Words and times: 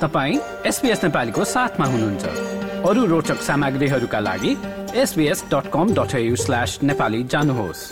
तपाईँ 0.00 0.38
एसपिएस 0.66 1.02
नेपालीको 1.04 1.44
साथमा 1.46 1.86
हुनुहुन्छ। 1.86 2.24
अरू 2.88 3.04
रोचक 3.06 3.38
सामग्रीहरूका 3.42 4.20
लागि 4.20 4.52
SBS 5.02 5.44
dot 5.52 5.66
com 5.72 5.86
dot 5.94 6.10
slash 6.36 6.78
Nepali 6.82 7.22
जानुहोस्। 7.32 7.82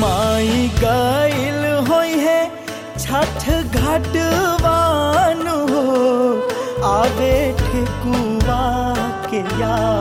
माई 0.00 0.68
होई 1.88 2.12
है 2.18 2.40
छठ 2.98 3.42
घाटवान 3.76 5.46
हो 5.70 5.84
आवे 6.88 7.36
ठेकुआ 7.60 8.62
के 9.28 9.40
यार 9.60 9.93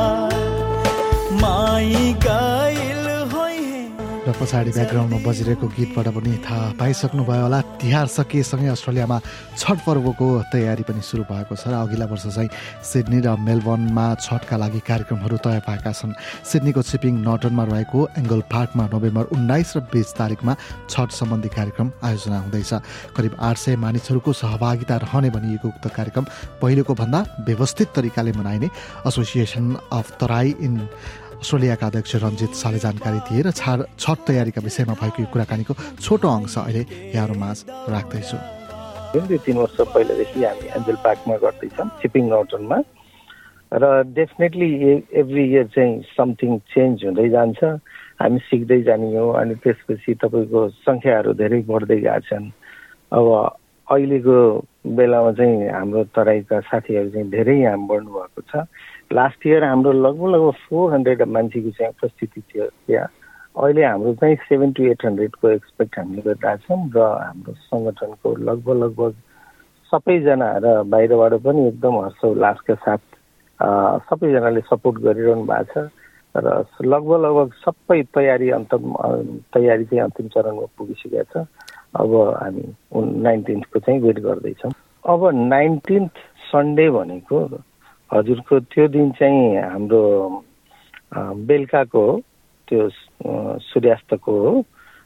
पछाडि 4.44 4.72
ब्याकग्राउन्डमा 4.76 5.20
बजिरहेको 5.24 5.68
गीतबाट 5.72 6.08
पनि 6.20 6.32
थाहा 6.44 6.76
पाइसक्नुभयो 6.76 7.44
होला। 7.48 7.60
तिहार 7.80 8.08
सकिएसँगै 8.12 8.68
अस्ट्रेलियामा 8.76 9.18
छठ 9.56 9.78
पर्वको 9.88 10.28
तयारी 10.52 10.84
पनि 10.84 11.00
सुरु 11.00 11.24
भएको 11.32 11.56
छ 11.56 11.72
र 11.72 11.80
अघिल्ला 11.80 12.06
वर्ष 12.12 12.28
चाहिँ 12.28 12.52
सिडनी 12.84 13.20
र 13.24 13.40
मेलबर्नमा 13.40 14.06
छठका 14.20 14.56
लागि 14.60 14.82
कार्यक्रमहरू 14.84 15.38
तय 15.40 15.60
पाएका 15.64 15.92
छन्। 15.96 16.12
सिडनीको 16.44 16.82
चिपिङ 16.84 17.14
नटनमा 17.24 17.64
रहेको 17.72 18.00
एङ्गल 18.20 18.42
पार्कमा 18.52 18.84
नोभेम्बर 18.92 19.24
उन्नाइस 19.32 19.70
र 19.78 19.80
बिस 19.88 20.12
तारिकमा 20.20 20.54
छठ 20.92 21.10
सम्बन्धी 21.16 21.50
कार्यक्रम 21.56 21.88
आयोजना 22.04 22.38
हुँदैछ। 22.44 22.72
करिब 23.16 23.34
आठ 23.40 23.58
सय 23.64 23.76
मानिसहरूको 23.80 24.32
सहभागिता 24.44 24.96
रहने 25.08 25.30
भनिएको 25.32 25.68
उक्त 25.72 25.88
कार्यक्रम 25.88 26.26
पहिलेको 26.60 26.94
भन्दा 27.00 27.20
व्यवस्थित 27.48 27.88
तरिकाले 27.96 28.32
मनाइने 28.36 28.68
एसोसिएसन 29.08 29.66
अफ 29.88 30.18
तराई 30.20 30.56
इन 30.60 30.76
अस्ट्रेलियाका 31.44 31.88
अध्यक्ष 31.88 32.16
रञ्जित 32.24 32.54
शाहले 32.56 32.80
जानकारी 32.80 33.20
दिए 33.28 33.42
र 33.44 33.52
छाड 33.52 33.80
छठ 34.00 34.20
तयारीका 34.28 34.62
विषयमा 34.64 34.96
भएको 34.96 35.20
यो 35.22 35.28
कुराकानीको 35.28 35.74
छोटो 36.00 36.28
अंश 36.30 36.56
अहिले 36.58 36.84
यहाँहरू 37.12 37.36
माझ 37.36 37.58
राख्दैछु। 37.92 38.38
जुन 39.12 39.28
दुई 39.28 39.38
तिन 39.44 39.58
वर्ष 39.60 39.78
पहिलादेखि 39.92 40.40
हामी 40.40 40.68
एन्जल 40.72 40.98
पार्कमा 41.04 41.36
गर्दैछौँ 41.44 41.88
सिपिङ 42.00 42.24
नौटनमा 42.32 42.78
र 43.72 43.84
डेफिनेटली 44.16 44.72
एभ्री 45.20 45.44
इयर 45.44 45.68
चाहिँ 45.76 45.92
समथिङ 46.16 46.52
चेन्ज 46.72 47.06
हुँदै 47.12 47.28
जान्छ। 47.36 47.60
हामी 48.24 48.40
सिक्दै 48.48 48.80
जाने 48.88 49.12
हो 49.12 49.28
अनि 49.36 49.56
त्यसपछि 49.60 50.14
तपाईँको 50.24 50.62
सङ्ख्याहरू 50.88 51.34
धेरै 51.44 51.60
बढ्दै 51.68 52.00
गएका 52.08 52.40
अब 53.20 53.28
अहिलेको 53.92 54.38
बेलामा 54.96 55.32
चाहिँ 55.36 55.70
हाम्रो 55.76 56.04
तराईका 56.16 56.60
साथीहरू 56.72 57.10
चाहिँ 57.12 57.30
धेरै 57.36 57.58
यहाँ 57.68 57.84
बढ्नु 57.92 58.12
भएको 58.16 58.42
छ। 58.48 58.64
लास्ट 59.14 59.48
इयर 59.48 59.64
हाम्रो 59.64 59.92
लगभग 59.92 60.30
लगभग 60.36 60.54
फोर 60.70 60.94
हन्ड्रेड 60.94 61.22
मान्छेको 61.36 61.72
चाहिँ 61.78 61.94
उपस्थिति 61.96 62.42
थियो 62.42 62.66
त्यहाँ 62.88 63.08
अहिले 63.56 63.84
हाम्रो 63.86 64.14
चाहिँ 64.22 64.36
सेभेन 64.50 64.72
टु 64.74 64.84
एट 64.92 65.06
हन्ड्रेडको 65.06 65.50
एक्सपेक्ट 65.50 65.98
हामीले 66.00 66.22
गरिरहेछौँ 66.22 66.80
र 66.96 67.00
हाम्रो 67.00 67.54
सङ्गठनको 67.70 68.36
लगभग 68.50 68.78
लगभग 68.84 69.14
सबैजना 69.92 70.50
र 70.64 70.68
बाहिरबाट 70.90 71.34
पनि 71.46 71.68
एकदम 71.68 71.98
हर्षोल्लासका 72.04 72.76
साथ 72.86 73.04
सबैजनाले 74.10 74.62
सपोर्ट 74.70 74.98
गरिरहनु 75.04 75.44
भएको 75.52 75.86
छ 75.86 75.92
र 76.36 76.66
लगभग 76.82 77.22
लगभग 77.26 77.52
सबै 77.62 78.02
तयारी 78.18 78.50
अन्त 78.58 78.74
तयारी 79.54 79.86
चाहिँ 79.86 80.04
अन्तिम 80.04 80.28
चरणमा 80.34 80.66
पुगिसकेको 80.78 81.24
छ। 81.34 81.46
अब 82.02 82.14
हामी 82.42 82.66
नाइन्टिन्थको 83.22 83.80
चाहिँ 83.80 84.00
वेट 84.02 84.20
गर्दैछौँ। 84.20 84.72
अब 85.06 85.22
नाइन्टिन्थ 85.36 86.14
सन्डे 86.50 86.90
भनेको 86.90 87.40
हजुरको 88.14 88.60
त्यो 88.70 88.88
दिन 88.94 89.12
चाहिँ 89.18 89.58
हाम्रो 89.58 90.02
बेलुकाको 91.50 92.06
त्यो 92.68 92.82
सूर्यास्तको 93.70 94.34
हो। 94.44 94.52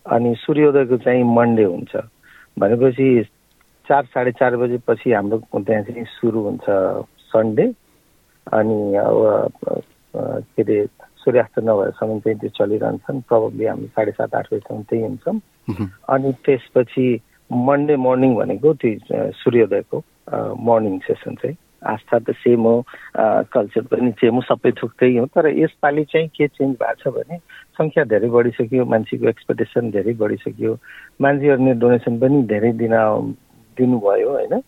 अनि 0.06 0.34
सूर्योदयको 0.44 0.98
चाहिँ 1.06 1.24
मन्डे 1.24 1.64
हुन्छ। 1.64 1.94
भनेपछि 2.60 3.08
चार 3.88 4.04
साढे 4.14 4.32
चार 4.40 4.56
बजेपछि 4.60 5.12
हाम्रो 5.12 5.38
त्यहाँ 5.56 5.84
चाहिँ 5.84 6.06
सुरु 6.20 6.40
हुन्छ 6.48 6.66
सन्डे। 7.32 7.66
अनि 8.48 8.80
अब 8.96 9.20
के 10.16 10.62
अरे 10.64 10.78
सूर्यास्त 11.24 11.60
नभएसम्म 11.60 12.20
चाहिँ 12.24 12.40
त्यो 12.40 12.50
चलिरहन्छन्। 12.60 13.22
प्रब्लली 13.28 13.66
हामी 13.66 13.88
साढे 13.96 14.12
सात 14.20 14.36
आठ 14.36 14.48
बजीसम्म 14.54 14.82
त्यही 14.90 15.04
हुन्छौँ। 15.04 15.40
अनि 16.12 16.32
त्यसपछि 16.46 17.08
मन्डे 17.52 17.96
मर्निङ 18.08 18.36
भनेको 18.36 18.74
त्यो 18.84 19.32
सूर्योदयको 19.44 19.98
मर्निङ 20.68 21.00
सेसन 21.08 21.36
चाहिँ। 21.44 21.56
आस्था 21.88 22.20
त 22.20 22.36
सेम 22.38 22.62
हो 22.62 22.76
कल्चर 23.52 23.82
पनि 23.88 24.12
सेम 24.18 24.36
हो 24.36 24.42
सबै 24.44 24.72
थोक 24.74 24.92
त्यही 25.00 25.18
हो 25.18 25.26
तर 25.32 25.48
यसपालि 25.56 26.04
चाहिँ 26.06 26.28
के 26.30 26.48
चेन्ज 26.50 26.76
भएको 26.78 27.02
छ 27.02 27.14
भने 27.16 27.38
सङ्ख्या 27.78 28.04
धेरै 28.06 28.30
बढिसक्यो 28.30 28.86
मान्छेको 28.86 29.30
एक्सपेक्टेसन 29.30 29.92
धेरै 29.92 30.14
बढिसक्यो 30.14 30.78
मान्छेहरूले 31.22 31.74
डोनेसन 31.80 32.20
पनि 32.20 32.42
धेरै 32.48 32.72
दिन 32.78 32.98
दिनुभयो 33.78 34.30
होइन 34.32 34.62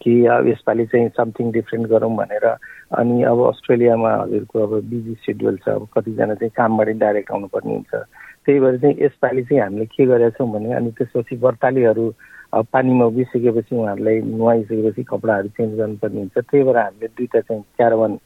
कि 0.00 0.14
अब 0.28 0.46
यसपालि 0.46 0.86
चाहिँ 0.86 1.08
समथिङ 1.10 1.50
डिफ्रेन्ट 1.52 1.86
गरौँ 1.88 2.14
भनेर 2.16 2.44
अनि 2.94 3.22
अब 3.24 3.44
अस्ट्रेलियामा 3.46 4.14
हजुरको 4.14 4.62
अब 4.62 4.74
बिजी 4.84 5.14
सेड्युल 5.22 5.56
छ 5.56 5.68
अब 5.70 5.88
कतिजना 5.94 6.34
चाहिँ 6.34 6.50
कामबाट 6.56 6.88
डाइरेक्ट 6.96 7.30
आउनुपर्ने 7.32 7.74
हुन्छ 7.74 7.94
त्यही 8.46 8.60
भएर 8.60 8.78
चाहिँ 8.78 8.96
यसपालि 9.00 9.42
चाहिँ 9.44 9.62
हामीले 9.62 9.86
के 9.88 10.06
गरेका 10.06 10.36
छौँ 10.38 10.50
भने 10.52 10.72
अनि 10.74 10.90
त्यसपछि 10.92 11.36
व्रतालीहरू 11.38 12.06
पानीमा 12.52 13.04
उभिसकेपछि 13.04 13.74
उहाँहरूलाई 13.76 14.20
नुहाइसकेपछि 14.20 15.02
कपडाहरू 15.04 15.48
चेन्ज 15.48 15.78
गर्नुपर्ने 15.78 16.20
हुन्छ 16.20 16.38
त्यही 16.38 16.64
भएर 16.64 16.76
हामीले 16.76 17.08
दुईवटा 17.08 17.40
चाहिँ 17.40 17.62
क्यारवान 17.76 18.18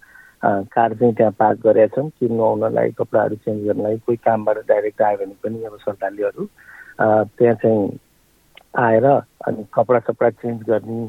कार 0.43 0.94
चाहिँ 0.94 1.15
त्यहाँ 1.15 1.33
पार्क 1.38 1.59
गरेका 1.65 1.97
छौँ 1.97 2.09
कि 2.10 2.28
नुहाउनलाई 2.28 2.91
कपडाहरू 2.99 3.34
चेन्ज 3.34 3.66
गर्नलाई। 3.66 3.97
कोही 4.06 4.16
कामबाट 4.25 4.59
डाइरेक्ट 4.69 5.03
आयो 5.03 5.16
भने 5.19 5.34
पनि 5.43 5.65
अब 5.65 5.77
श्रद्धालुहरू 5.83 6.44
त्यहाँ 7.38 7.55
चाहिँ 7.62 7.99
आएर 8.78 9.06
अनि 9.06 9.65
कपडा 9.75 9.99
सपडा 10.06 10.31
चेन्ज 10.31 10.62
गर्ने 10.71 11.06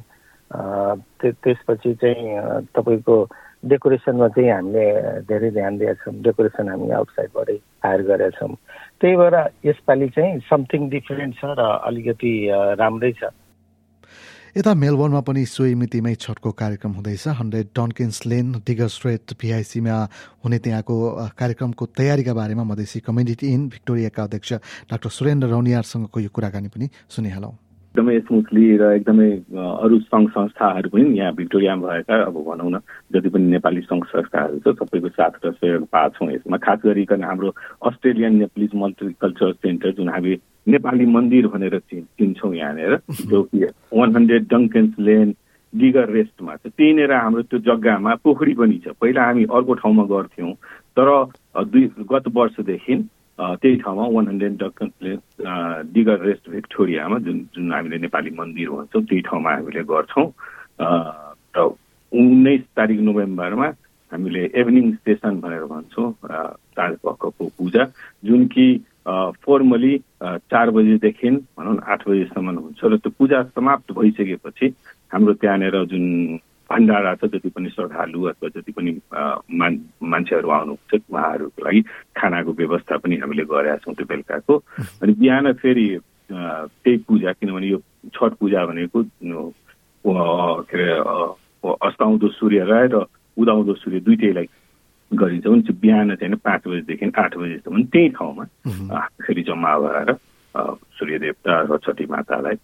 त्यसपछि 0.54 1.94
चाहिँ 2.02 2.68
तपाईँको 2.76 3.16
डेकोरेसनमा 3.64 4.28
चाहिँ 4.36 4.52
हामीले 4.52 4.86
धेरै 5.26 5.50
ध्यान 5.52 5.78
दिएका 5.78 5.94
छौँ। 6.04 6.14
डेकोरेसन 6.20 6.68
हामी 6.70 6.90
आउटसाइडबाटै 7.00 7.58
हायर 7.84 8.02
गरेका 8.10 8.38
छौँ। 8.38 8.56
त्यही 9.00 9.16
भएर 9.16 9.36
यसपालि 9.66 10.08
चाहिँ 10.16 10.40
समथिङ 10.52 10.82
डिफरेन्ट 10.90 11.34
छ 11.40 11.44
र 11.56 11.62
अलिकति 11.88 12.34
राम्रै 12.76 13.12
छ। 13.16 13.32
यता 14.54 14.74
मेलबोर्नमा 14.78 15.22
पनि 15.26 15.42
सोही 15.50 15.74
मितिमै 15.74 16.14
छठको 16.14 16.52
कार्यक्रम 16.54 16.92
हुँदैछ। 16.94 17.26
हन्ड्रेड 17.40 17.68
डन्किन्स 17.74 18.18
लेन 18.30 18.52
डिगर 18.62 18.88
स्ट्रेट 18.88 19.34
पिआइसीमा 19.42 19.96
हुने 20.46 20.58
त्यहाँको 20.62 20.96
कार्यक्रमको 21.34 21.84
तयारीका 21.98 22.34
बारेमा 22.38 22.64
मधेसी 22.64 23.00
कम्युनिटी 23.02 23.48
इन 23.50 23.62
भिक्टोरियाका 23.74 24.24
अध्यक्ष 24.24 24.54
डाक्टर 24.92 25.10
सुरेन्द्र 25.10 25.48
रौनियारसँगको 25.50 26.20
यो 26.20 26.30
कुराकानी 26.30 26.70
पनि 26.70 26.86
सुनिहालौँ। 27.10 27.63
एकदमै 27.94 28.20
स्मुथली 28.20 28.66
र 28.82 28.86
एकदमै 28.98 29.30
अरू 29.54 29.98
सङ्घ 30.02 30.30
संस्थाहरू 30.34 30.90
पनि 30.90 31.18
यहाँ 31.18 31.34
भिक्टोरियामा 31.38 31.88
भएका 31.88 32.16
अब 32.26 32.38
भनौँ 32.42 32.70
न 32.74 32.80
जति 33.14 33.30
पनि 33.30 33.46
नेपाली 33.54 33.82
सङ्घ 33.86 34.04
संस्थाहरू 34.10 34.58
छ 34.66 34.74
सबैको 34.82 35.10
साथ 35.14 35.38
र 35.46 35.52
सहयोग 35.54 35.86
पाएको 35.94 36.18
छौँ 36.18 36.32
यसमा। 36.34 36.58
खास 36.58 36.80
गरिकन 36.86 37.24
हाम्रो 37.24 37.54
अस्ट्रेलियन 37.86 38.34
नेपालिज 38.36 38.72
मल्टिकल्चरल 38.74 39.54
सेन्टर 39.62 39.92
जुन 39.94 40.10
हामी 40.10 40.34
नेपाली 40.74 41.06
मन्दिर 41.06 41.48
भनेर 41.54 41.80
चिन्छौँ 41.94 42.54
यहाँनिर 42.56 42.98
जो 43.30 43.44
कि 43.54 43.64
one 43.94 44.16
hundred 44.16 44.50
Duncans 44.50 44.94
Lane 45.00 45.36
Diggers 45.74 46.10
रेस्टमा 46.10 46.56
छ। 46.56 46.74
त्यहीँनिर 46.74 47.14
हाम्रो 47.14 47.42
त्यो 47.46 47.60
जग्गामा 47.70 48.16
पोखरी 48.26 48.54
पनि 48.58 48.82
छ। 48.82 48.98
पहिला 48.98 49.22
हामी 49.22 49.44
अर्को 49.54 49.74
ठाउँमा 49.86 50.04
गर्थ्यौँ 50.10 50.54
तर 50.98 51.10
दुई 51.70 51.86
गत 52.10 52.26
वर्षदेखि 52.34 52.96
त्यही 53.62 53.76
ठाउँमा 53.84 54.06
वान 54.16 54.28
हन्ड्रेड 54.28 54.58
डक्कन्सले 54.58 55.14
डिगर 55.94 56.20
रेस्ट 56.26 56.50
भिक्टोरियामा 56.50 57.18
जुन 57.26 57.38
जुन 57.56 57.74
हामीले 57.74 57.98
नेपाली 57.98 58.32
मन्दिर 58.40 58.70
भन्छौँ 58.70 59.04
त्यही 59.04 59.22
ठाउँमा 59.22 59.52
हामीले 59.52 59.84
गर्छौँ। 59.84 60.28
र 61.58 61.60
उन्नाइस 62.12 62.62
तारिक 62.78 63.00
नोभेम्बरमा 63.00 63.68
हामीले 64.12 64.44
इभिनिङ 64.54 64.86
सेसन 65.02 65.40
भनेर 65.42 65.66
भन्छौँ 65.66 66.12
चार 66.78 66.92
पक्कको 67.04 67.46
पूजा 67.58 67.84
जुन 68.26 68.46
कि 68.54 68.66
फर्मली 69.44 69.94
चार 70.24 70.70
बजीदेखि 70.72 71.30
भनौँ 71.58 71.76
न 71.76 71.80
आठ 71.84 72.08
बजीसम्म 72.08 72.58
हुन्छ। 72.58 72.82
र 72.84 72.98
त्यो 72.98 73.12
पूजा 73.18 73.44
समाप्त 73.52 73.92
भइसकेपछि 73.92 74.68
हाम्रो 75.14 75.34
त्यहाँनिर 75.42 75.76
जुन 75.92 76.06
भण्डारा 76.70 77.16
छ 77.16 77.26
जति 77.26 77.50
पनि 77.50 77.70
श्रद्धालु 77.70 78.24
अथवा 78.24 78.50
जति 78.56 78.72
पनि 78.72 78.92
मान 79.60 79.80
मान्छेहरू 80.04 80.50
आउनुहुन्छ 80.50 81.02
उहाँहरूको 81.12 81.66
लागि 81.66 81.82
खानाको 82.18 82.52
व्यवस्था 82.54 82.98
पनि 82.98 83.16
हामीले 83.18 83.46
गरेका 83.46 83.78
छौँ 83.78 83.94
त्यो 83.96 84.06
बेलुकाको। 84.06 84.54
अनि 85.04 85.14
बिहान 85.14 85.54
फेरि 85.54 85.88
त्यही 86.32 86.98
पूजा 86.98 87.32
किनभने 87.32 87.68
यो 87.68 87.80
छठ 88.16 88.34
पूजा 88.40 88.66
भनेको 88.66 89.04
के 90.66 90.84
अरे 90.84 91.74
अस्ताउँदो 91.82 92.28
सूर्यलाई 92.28 92.88
र 92.88 93.06
उदाउँदो 93.38 93.74
सूर्य 93.74 94.00
दुइटैलाई 94.00 94.48
गरिन्छ। 95.12 95.48
भने 95.48 95.62
चाहिँ 95.62 95.80
बिहान 95.80 96.16
चाहिँ 96.16 96.36
पाँच 96.36 96.62
बजीदेखि 96.68 97.12
आठ 97.18 97.38
बजीसम्म 97.38 97.84
त्यही 97.84 98.10
ठाउँमा 98.10 98.44
फेरि 99.24 99.42
जम्मा 99.44 99.72
भएर 99.80 100.14
सूर्य 100.98 101.20
देवता 101.20 101.54
र 101.70 101.78
छठी 101.78 102.06
मातालाई 102.06 102.56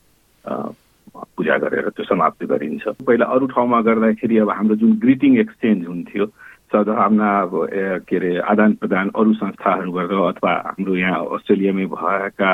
पूजा 1.39 1.55
गरेर 1.63 1.89
त्यो 1.95 2.03
समाप्ति 2.03 2.45
गरिन्छ। 2.51 2.99
पहिला 3.07 3.25
अरू 3.31 3.47
ठाउँमा 3.55 3.79
गर्दाखेरि 3.87 4.37
अब 4.43 4.49
हाम्रो 4.51 4.75
जुन 4.83 4.91
ग्रिटिङ 4.99 5.37
एक्सचेन्ज 5.39 5.87
हुन्थ्यो 5.87 6.25
सद्भावना 6.75 7.29
के 8.05 8.15
अरे 8.15 8.31
आदान 8.51 8.73
प्रदान 8.83 9.09
अरू 9.15 9.33
संस्थाहरूबाट 9.33 10.11
अथवा 10.11 10.51
हाम्रो 10.67 10.95
यहाँ 10.95 11.25
अस्ट्रेलियामै 11.39 11.85
भएका 11.95 12.49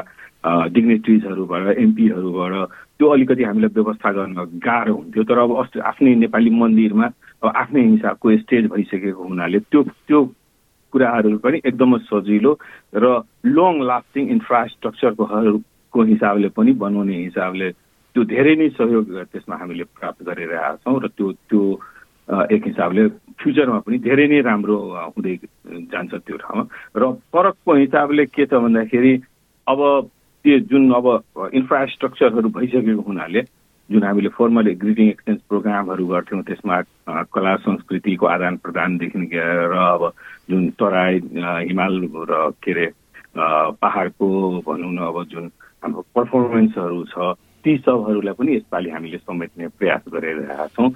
डिग्नेटरिजहरूबाट 0.70 1.78
एमपीहरूबाट 1.84 2.54
त्यो 2.96 3.08
अलिकति 3.10 3.44
हामीलाई 3.44 3.74
व्यवस्था 3.76 4.12
गर्न 4.18 4.38
गाह्रो 4.62 4.94
हुन्थ्यो। 4.94 5.24
तर 5.26 5.38
अब 5.42 5.52
अस्ट्रे 5.62 5.82
आफ्नै 5.90 6.14
नेपाली 6.16 6.50
मन्दिरमा 6.62 7.08
अब 7.44 7.48
आफ्नै 7.50 7.84
हिसाबको 7.90 8.38
स्टेज 8.38 8.66
भइसकेको 8.72 9.24
हुनाले 9.24 9.60
त्यो 9.68 9.82
त्यो 10.08 10.20
कुराहरू 10.94 11.38
पनि 11.44 11.58
एकदमै 11.66 12.00
सजिलो 12.06 12.52
र 12.96 13.06
लङ 13.58 13.74
लास्टिङ 13.90 14.30
इन्फ्रास्ट्रक्चरको 14.38 16.02
हिसाबले 16.14 16.50
पनि 16.56 16.72
बनाउने 16.84 17.18
हिसाबले 17.18 17.68
त्यो 18.16 18.24
धेरै 18.26 18.56
नै 18.56 18.68
सहयोग 18.72 19.06
त्यसमा 19.28 19.56
हामीले 19.60 19.86
प्राप्त 19.92 20.24
गरिरहेका 20.24 20.70
छौँ 20.82 21.00
र 21.04 21.08
त्यो 21.12 21.32
त्यो 21.46 21.62
एक 22.48 22.64
हिसाबले 22.66 23.04
फ्युचरमा 23.36 23.80
पनि 23.84 23.98
धेरै 24.00 24.28
नै 24.32 24.40
राम्रो 24.42 24.76
हुँदै 25.12 25.36
जान्छ 25.92 26.14
त्यो 26.24 26.38
ठाउँमा। 26.40 26.64
र 26.96 27.04
फरकको 27.28 27.72
हिसाबले 27.76 28.26
के 28.28 28.46
छ 28.46 28.54
भन्दाखेरि 28.56 29.14
अब 29.68 29.80
त्यो 30.46 30.60
जुन 30.72 30.84
अब 30.94 31.06
इन्फ्रास्ट्रक्चरहरू 31.54 32.50
भइसकेको 32.56 33.04
हुनाले 33.04 33.42
जुन 33.90 34.04
हामीले 34.04 34.30
फर्मल 34.32 34.72
ग्रिटिङ 34.80 35.08
एक्सचेन्ज 35.10 35.40
प्रोग्रामहरू 35.50 36.06
गर्थ्यौँ 36.08 36.42
त्यसमा 36.44 36.82
कला 37.36 37.56
संस्कृतिको 37.68 38.26
आदान 38.26 38.64
प्रदानदेखि 38.64 39.20
लिएर 39.20 39.76
अब 39.76 40.04
जुन 40.50 40.70
तराई 40.80 41.20
हिमाल 41.68 41.94
र 42.32 42.50
के 42.64 42.72
अरे 42.72 42.88
पहाडको 43.84 44.28
भनौँ 44.64 44.94
न 44.94 45.00
अब 45.04 45.24
जुन 45.28 45.52
हाम्रो 45.84 46.02
पर्फर्मेन्सहरू 46.16 47.04
छ 47.12 47.36
ती 47.66 47.78
सबहरूलाई 47.78 48.34
पनि 48.34 48.56
यसपालि 48.56 48.90
हामीले 48.90 49.18
समेट्ने 49.18 49.68
प्रयास 49.68 50.02
गरिरहेका 50.14 50.68
छौँ। 50.68 50.90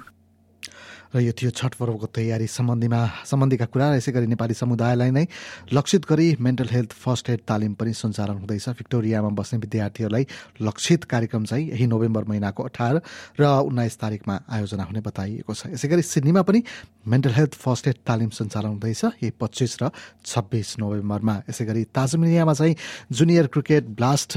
र 1.10 1.20
यो 1.20 1.32
थियो 1.34 1.50
छठ 1.50 1.74
पर्वको 1.74 2.06
तयारी 2.14 2.46
सम्बन्धीमा 2.46 3.00
सम्बन्धीका 3.26 3.66
कुरा 3.66 3.86
यसै 3.98 4.12
गरी 4.14 4.26
नेपाली 4.30 4.54
समुदायलाई 4.54 5.10
नै 5.10 5.26
लक्षित 5.74 6.06
गरी 6.06 6.36
मेन्टल 6.38 6.68
हेल्थ 6.70 6.92
फर्स्ट 6.94 7.30
एड 7.30 7.40
तालिम 7.50 7.74
पनि 7.74 7.92
सञ्चालन 7.92 8.36
हुँदैछ। 8.46 8.68
भिक्टोरियामा 8.78 9.30
बस्ने 9.34 9.58
विद्यार्थीहरूलाई 9.58 10.24
लक्षित 10.62 11.04
कार्यक्रम 11.10 11.44
चाहिँ 11.50 11.66
यही 11.70 11.86
नोभेम्बर 11.90 12.24
महिनाको 12.30 12.62
अठार 12.62 12.94
र 13.40 13.42
उन्नाइस 13.42 13.98
तारिकमा 13.98 14.34
आयोजना 14.46 14.84
हुने 14.86 15.00
बताइएको 15.02 15.50
छ। 15.50 15.74
यसै 15.74 15.88
गरी 15.90 16.02
सिडनीमा 16.06 16.42
पनि 16.46 16.62
मेन्टल 17.10 17.34
हेल्थ 17.34 17.54
फर्स्ट 17.58 17.88
एड 17.88 17.98
तालिम 18.06 18.30
सञ्चालन 18.30 18.78
हुँदैछ। 18.78 19.04
यही 19.18 19.34
पच्चिस 19.34 19.82
र 19.82 19.90
छब्बिस 20.22 20.78
नोभेम्बरमा। 20.78 21.34
यसै 21.50 21.64
गरी 21.66 21.82
ताजमिनियामा 21.90 22.54
चाहिँ 22.54 22.74
जुनियर 23.10 23.46
क्रिकेट 23.50 23.84
ब्लास्ट 23.98 24.30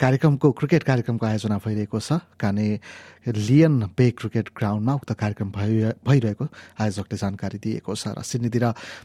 कार्यक्रमको 0.00 0.48
क्रिकेट 0.56 0.82
कार्यक्रमको 0.88 1.26
आयोजना 1.26 1.56
भइरहेको 1.60 2.00
छ। 2.00 2.24
काने 2.40 2.80
लियन 3.28 3.92
बे 3.92 4.10
क्रिकेट 4.16 4.56
ग्राउन्डमा 4.56 4.92
उक्त 4.94 5.12
कार्यक्रम 5.12 5.50
भइरहेको 6.06 6.44
आयोजकले 6.80 7.16
जानकारी 7.18 7.58
दिएको 7.58 7.94
छ 7.94 8.14
र 8.14 8.22
सिडनीतिर 8.22 8.64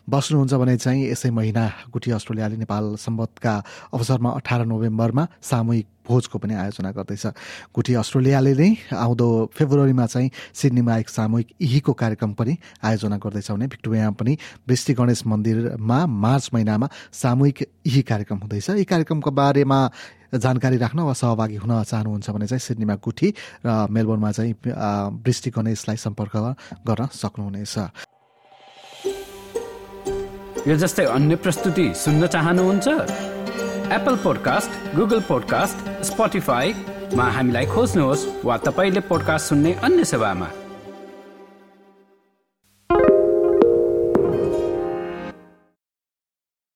बस्नुहुन्छ 0.10 0.54
भने 0.54 0.76
चाहिँ 0.78 1.10
यसै 1.12 1.30
महिना 1.30 1.64
गुठी 1.94 2.12
अस्ट्रेलियाले 2.12 2.58
नेपाल 2.58 2.96
सम्बन्धका 2.98 3.54
अवसरमा 3.94 4.30
अठार 4.30 4.66
नोभेम्बरमा 4.66 5.24
सामूहिक 5.42 5.88
भोजको 6.04 6.38
पनि 6.40 6.54
आयोजना 6.60 6.92
गर्दैछ। 6.92 7.26
गुठी 7.72 7.94
अस्ट्रेलियाले 7.96 8.54
नै 8.54 8.70
आउँदो 8.92 9.28
फेब्रुअरीमा 9.56 10.06
चाहिँ 10.06 10.30
सिडनीमा 10.52 10.98
एक 10.98 11.10
सामूहिक 11.10 11.48
इहीको 11.62 11.94
कार्यक्रम 11.94 12.32
पनि 12.36 12.54
आयोजना 12.84 13.18
गर्दैछ 13.24 13.52
भने 13.52 13.68
भिक्टोरियामा 13.68 14.16
पनि 14.20 14.34
वृष्टि 14.68 14.94
गणेश 15.00 15.26
मन्दिरमा 15.26 16.00
मार्च 16.06 16.50
महिनामा 16.54 16.88
सामूहिक 17.14 17.58
इही 17.88 18.02
कार्यक्रम 18.04 18.38
हुँदैछ। 18.44 18.70
यी 18.70 18.84
कार्यक्रमको 18.84 19.32
बारेमा 19.32 19.80
जानकारी 20.34 20.78
राख्न 20.78 21.00
वा 21.00 21.14
सहभागी 21.14 21.56
हुन 21.56 21.84
चाहनुहुन्छ 21.84 22.30
भने 22.30 22.48
चाहिँ 22.48 22.60
सिडनीमा 22.60 22.96
गुठी 23.06 23.30
र 23.66 23.88
मेलबोर्नमा 23.90 24.32
चाहिँ 24.32 24.54
वृष्टि 25.26 25.50
गणेशलाई 25.52 25.98
सम्पर्क 25.98 26.36
गर्न 26.88 27.08
सक्नुहुनेछ। 27.12 27.76
यो 30.68 30.76
जस्तै 30.80 31.06
अन्य 31.06 31.36
प्रस्तुति 31.44 31.86
सुन्न 31.94 32.28
चाहनुहुन्छ? 32.28 32.88
एप्पल 33.94 34.16
पोडकास्ट 34.24 34.96
गुगल 34.96 35.20
पोडकास्ट 35.28 35.78
स्पोटिफाईमा 36.10 37.26
हामीलाई 37.36 37.66
खोज्नुहोस् 37.76 38.28
वा 38.46 38.58
तपाईँले 38.66 39.02
पोडकास्ट 39.12 39.46
सुन्ने 39.50 39.74
अन्य 39.84 40.04
सेवामा। 40.04 40.63